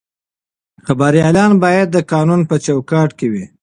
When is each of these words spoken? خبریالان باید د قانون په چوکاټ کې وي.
خبریالان 0.85 1.51
باید 1.63 1.87
د 1.91 1.97
قانون 2.11 2.41
په 2.49 2.55
چوکاټ 2.65 3.09
کې 3.19 3.27
وي. 3.33 3.45